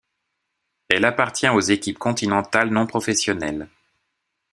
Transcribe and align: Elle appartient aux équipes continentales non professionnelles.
Elle 0.89 1.05
appartient 1.05 1.47
aux 1.49 1.59
équipes 1.59 1.99
continentales 1.99 2.71
non 2.71 2.87
professionnelles. 2.87 3.67